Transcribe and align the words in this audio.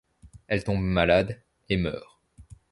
Elle 0.47 0.63
tombe 0.63 0.81
malade 0.81 1.39
et 1.69 1.77
meurt. 1.77 2.19